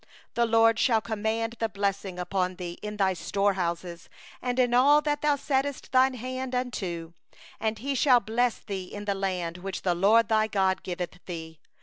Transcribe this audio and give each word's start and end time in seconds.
8The 0.33 0.49
LORD 0.49 0.81
will 0.89 1.01
command 1.01 1.57
the 1.59 1.69
blessing 1.69 2.15
with 2.15 2.57
thee 2.57 2.79
in 2.81 2.97
thy 2.97 3.13
barns, 3.13 4.09
and 4.41 4.57
in 4.57 4.73
all 4.73 4.99
that 4.99 5.21
thou 5.21 5.35
puttest 5.35 5.91
thy 5.91 6.09
hand 6.15 6.55
unto; 6.55 7.13
and 7.59 7.77
He 7.77 7.95
will 8.09 8.19
bless 8.19 8.57
thee 8.57 8.85
in 8.85 9.05
the 9.05 9.13
land 9.13 9.59
which 9.59 9.83
the 9.83 9.93
LORD 9.93 10.27
thy 10.27 10.47
God 10.47 10.81
giveth 10.81 11.19
thee. 11.27 11.59